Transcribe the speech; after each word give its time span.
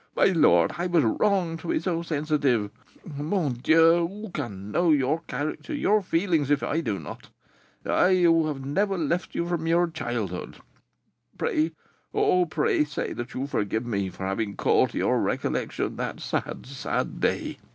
My 0.15 0.25
lord, 0.25 0.71
I 0.79 0.87
was 0.87 1.03
wrong 1.03 1.57
to 1.57 1.67
be 1.67 1.79
so 1.79 2.01
sensitive. 2.01 2.71
Mon 3.05 3.53
Dieu! 3.53 4.07
who 4.07 4.31
can 4.33 4.71
know 4.71 4.89
your 4.91 5.19
character, 5.27 5.75
your 5.75 6.01
feelings, 6.01 6.49
if 6.49 6.63
I 6.63 6.81
do 6.81 6.97
not, 6.97 7.29
I, 7.85 8.15
who 8.23 8.47
have 8.47 8.65
never 8.65 8.97
left 8.97 9.35
you 9.35 9.47
from 9.47 9.67
your 9.67 9.85
childhood! 9.91 10.57
Pray, 11.37 11.73
oh, 12.15 12.47
pray 12.47 12.83
say 12.83 13.13
that 13.13 13.35
you 13.35 13.45
forgive 13.45 13.85
me 13.85 14.09
for 14.09 14.25
having 14.25 14.55
called 14.55 14.89
to 14.89 14.97
your 14.97 15.21
recollection 15.21 15.97
that 15.97 16.19
sad, 16.19 16.65
sad 16.65 17.19
day. 17.19 17.59